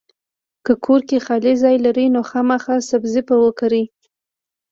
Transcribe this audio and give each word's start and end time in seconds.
کۀ 0.65 0.73
کور 0.85 1.01
کې 1.09 1.17
خالي 1.25 1.53
ځای 1.63 1.75
لرئ 1.85 2.07
نو 2.15 2.21
خامخا 2.29 2.75
سبزي 2.89 3.21
پکې 3.27 3.39
وکرئ! 3.45 3.83